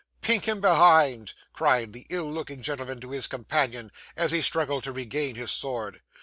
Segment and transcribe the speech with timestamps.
[0.21, 4.91] '"Pink him behind!" cried the ill looking gentleman to his companion, as he struggled to
[4.91, 6.01] regain his sword.